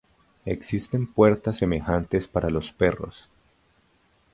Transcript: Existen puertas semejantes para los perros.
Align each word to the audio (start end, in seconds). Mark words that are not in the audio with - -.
Existen 0.45 1.05
puertas 1.05 1.57
semejantes 1.57 2.27
para 2.27 2.49
los 2.49 2.71
perros. 2.71 3.29